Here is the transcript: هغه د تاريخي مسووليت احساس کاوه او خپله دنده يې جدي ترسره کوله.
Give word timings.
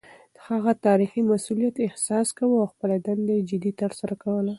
هغه 0.47 0.71
د 0.75 0.79
تاريخي 0.87 1.21
مسووليت 1.31 1.75
احساس 1.87 2.27
کاوه 2.37 2.57
او 2.61 2.71
خپله 2.73 2.95
دنده 3.07 3.33
يې 3.37 3.41
جدي 3.49 3.71
ترسره 3.81 4.13
کوله. 4.23 4.49